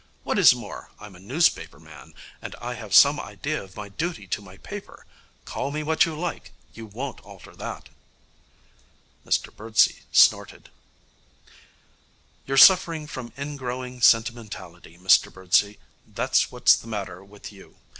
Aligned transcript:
What 0.23 0.39
is 0.39 0.55
more, 0.55 0.89
I'm 0.99 1.15
a 1.15 1.19
newspaper 1.19 1.79
man, 1.79 2.15
and 2.41 2.55
I 2.55 2.73
have 2.73 2.95
some 2.95 3.19
idea 3.19 3.61
of 3.61 3.75
my 3.75 3.87
duty 3.87 4.25
to 4.29 4.41
my 4.41 4.57
paper. 4.57 5.05
Call 5.45 5.69
me 5.69 5.83
what 5.83 6.05
you 6.05 6.19
like, 6.19 6.51
you 6.73 6.87
won't 6.87 7.19
alter 7.21 7.55
that.' 7.55 7.89
Mr 9.23 9.55
Birdsey 9.55 10.05
snorted. 10.11 10.71
'You're 12.47 12.57
suffering 12.57 13.05
from 13.05 13.31
ingrowing 13.37 14.01
sentimentality, 14.01 14.97
Mr 14.97 15.31
Birdsey. 15.31 15.77
That's 16.07 16.51
what's 16.51 16.75
the 16.75 16.87
matter 16.87 17.23
with 17.23 17.51
you. 17.51 17.75